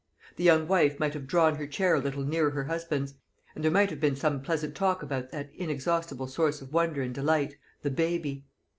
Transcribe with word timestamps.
The 0.35 0.43
young 0.43 0.67
wife 0.67 0.99
might 0.99 1.13
have 1.13 1.27
drawn 1.27 1.57
her 1.57 1.67
chair 1.67 1.93
a 1.93 1.99
little 1.99 2.23
nearer 2.25 2.49
her 2.49 2.63
husband's, 2.63 3.13
and 3.53 3.63
there 3.63 3.69
might 3.69 3.91
have 3.91 3.99
been 3.99 4.15
some 4.15 4.41
pleasant 4.41 4.73
talk 4.73 5.03
about 5.03 5.29
that 5.29 5.51
inexhaustible 5.53 6.25
source 6.25 6.59
of 6.59 6.73
wonder 6.73 7.03
and 7.03 7.13
delight, 7.13 7.55
the 7.83 7.91
baby. 7.91 8.47